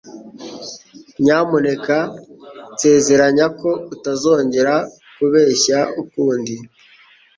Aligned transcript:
Nyamuneka 1.23 1.97
nsezeranya 2.73 3.45
ko 3.59 3.69
utazongera 3.93 4.75
kubeshya 5.15 5.79
ukundi 6.01 6.55